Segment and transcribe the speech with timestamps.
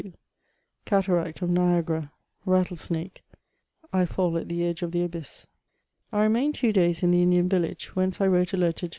[0.85, 2.11] CATARACT OP NIAGARA—
[2.47, 3.21] RATTLESNAKE—
[3.93, 5.45] ^I FALL AT THE EDGE OP THE ABYSS.
[6.11, 8.89] I REMAINED two days in the Indian village, whence I wrote a letter to M.